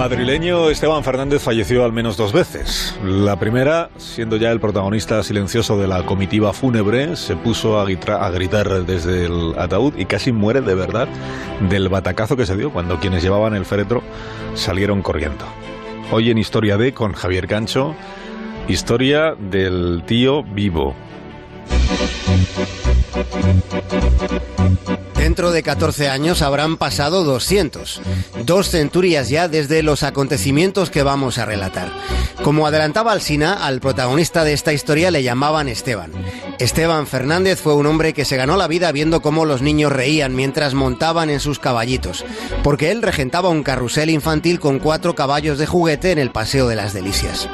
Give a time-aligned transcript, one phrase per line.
[0.00, 2.98] madrileño Esteban Fernández falleció al menos dos veces.
[3.04, 8.86] La primera, siendo ya el protagonista silencioso de la comitiva fúnebre, se puso a, gritar
[8.86, 11.06] desde el ataúd y casi muere de verdad
[11.68, 14.02] del batacazo que se dio cuando quienes llevaban el féretro
[14.54, 15.44] salieron corriendo.
[16.10, 17.94] Hoy en Historia de con Javier Cancho,
[18.68, 20.94] historia del tío vivo.
[25.14, 28.00] Dentro de 14 años habrán pasado 200,
[28.44, 31.92] dos centurias ya desde los acontecimientos que vamos a relatar.
[32.42, 36.10] Como adelantaba Alsina, al protagonista de esta historia le llamaban Esteban.
[36.58, 40.34] Esteban Fernández fue un hombre que se ganó la vida viendo cómo los niños reían
[40.34, 42.24] mientras montaban en sus caballitos,
[42.62, 46.76] porque él regentaba un carrusel infantil con cuatro caballos de juguete en el Paseo de
[46.76, 47.46] las Delicias.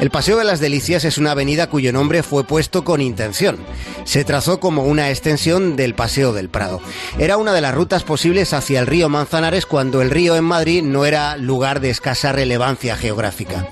[0.00, 3.58] El Paseo de las Delicias es una avenida cuyo nombre fue puesto con intención.
[4.04, 6.80] Se trazó como una extensión del Paseo del Prado.
[7.18, 10.82] Era una de las rutas posibles hacia el río Manzanares cuando el río en Madrid
[10.82, 13.68] no era lugar de escasa relevancia geográfica.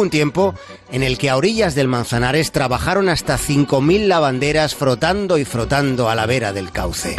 [0.00, 0.54] Un tiempo
[0.90, 6.14] en el que a orillas del Manzanares trabajaron hasta 5.000 lavanderas frotando y frotando a
[6.14, 7.16] la vera del cauce.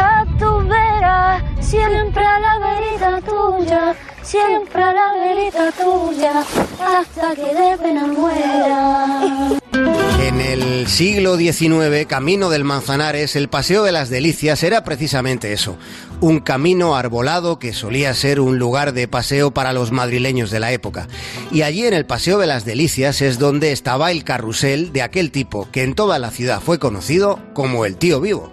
[10.51, 15.77] El siglo XIX, camino del Manzanares, el Paseo de las Delicias era precisamente eso,
[16.19, 20.73] un camino arbolado que solía ser un lugar de paseo para los madrileños de la
[20.73, 21.07] época.
[21.53, 25.31] Y allí en el Paseo de las Delicias es donde estaba el carrusel de aquel
[25.31, 28.51] tipo que en toda la ciudad fue conocido como el tío vivo.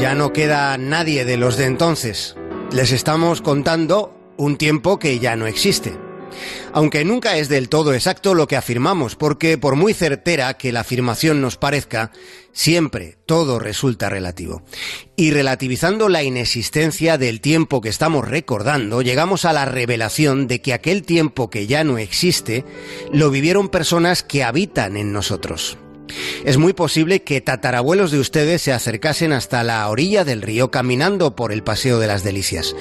[0.00, 2.34] Ya no queda nadie de los de entonces.
[2.70, 5.92] Les estamos contando un tiempo que ya no existe.
[6.72, 10.80] Aunque nunca es del todo exacto lo que afirmamos, porque por muy certera que la
[10.80, 12.10] afirmación nos parezca,
[12.52, 14.62] siempre todo resulta relativo.
[15.16, 20.72] Y relativizando la inexistencia del tiempo que estamos recordando, llegamos a la revelación de que
[20.72, 22.64] aquel tiempo que ya no existe
[23.12, 25.76] lo vivieron personas que habitan en nosotros.
[26.44, 31.36] Es muy posible que tatarabuelos de ustedes se acercasen hasta la orilla del río caminando
[31.36, 32.74] por el Paseo de las Delicias.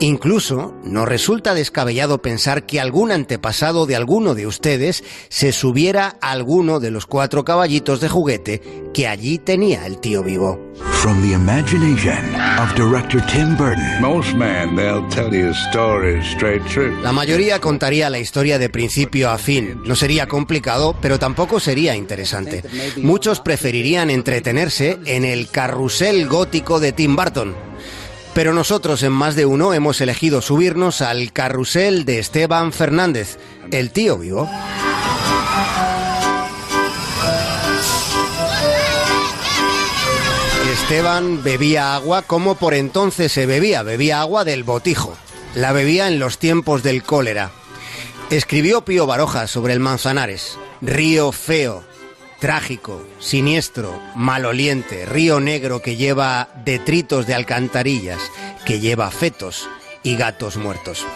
[0.00, 6.32] Incluso nos resulta descabellado pensar que algún antepasado de alguno de ustedes se subiera a
[6.32, 8.62] alguno de los cuatro caballitos de juguete
[8.94, 10.72] que allí tenía el tío vivo.
[11.02, 14.00] From the imagination of director Tim Burton.
[14.00, 16.96] Most men, they'll tell you stories straight through.
[17.02, 19.82] La mayoría contaría la historia de principio a fin.
[19.84, 22.62] No sería complicado, pero tampoco sería interesante.
[22.98, 27.52] Muchos preferirían entretenerse en el carrusel gótico de Tim Burton.
[28.32, 33.38] Pero nosotros en más de uno hemos elegido subirnos al carrusel de Esteban Fernández,
[33.72, 34.48] el tío vivo.
[40.92, 45.16] Esteban bebía agua como por entonces se bebía, bebía agua del botijo.
[45.54, 47.50] La bebía en los tiempos del cólera.
[48.28, 51.82] Escribió Pío Baroja sobre el Manzanares, río feo,
[52.40, 58.20] trágico, siniestro, maloliente, río negro que lleva detritos de alcantarillas,
[58.66, 59.70] que lleva fetos
[60.02, 61.06] y gatos muertos.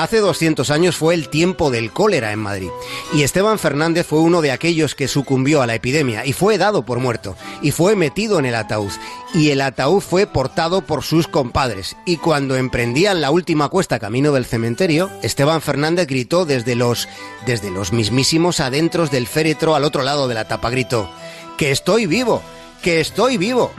[0.00, 2.70] Hace 200 años fue el tiempo del cólera en Madrid.
[3.12, 6.86] Y Esteban Fernández fue uno de aquellos que sucumbió a la epidemia y fue dado
[6.86, 8.90] por muerto y fue metido en el ataúd.
[9.34, 11.98] Y el ataúd fue portado por sus compadres.
[12.06, 17.06] Y cuando emprendían la última cuesta camino del cementerio, Esteban Fernández gritó desde los
[17.44, 20.70] desde los mismísimos adentros del féretro al otro lado de la tapa.
[20.70, 21.10] Gritó
[21.58, 22.40] que estoy vivo,
[22.82, 23.70] que estoy vivo.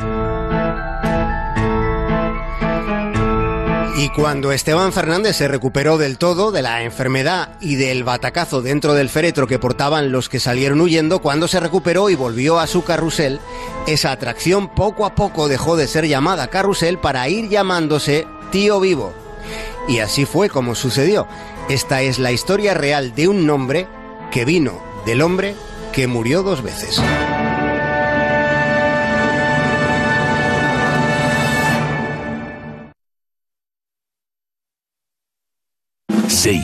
[3.98, 8.94] Y cuando Esteban Fernández se recuperó del todo de la enfermedad y del batacazo dentro
[8.94, 12.84] del féretro que portaban los que salieron huyendo, cuando se recuperó y volvió a su
[12.84, 13.40] carrusel,
[13.88, 19.14] esa atracción poco a poco dejó de ser llamada carrusel para ir llamándose tío vivo.
[19.88, 21.28] Y así fue como sucedió.
[21.70, 23.88] Esta es la historia real de un nombre
[24.32, 25.56] que vino del hombre
[25.92, 27.02] que murió dos veces.